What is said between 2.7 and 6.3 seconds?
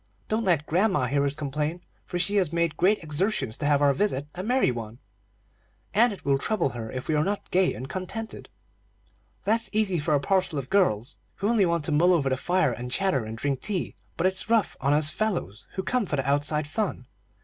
great exertions to have our visit a merry one, and it